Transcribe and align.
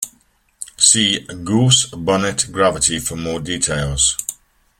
See 0.77 1.19
Gauss-Bonnet 1.43 2.51
gravity 2.51 2.97
for 2.97 3.15
more 3.15 3.39
details. 3.39 4.17